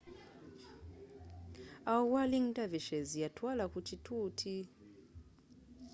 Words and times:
awo 1.91 2.03
whirling 2.11 2.47
dervishes 2.55 3.09
yatwaala 3.23 3.65
ku 3.73 3.79
kituuti 3.87 4.55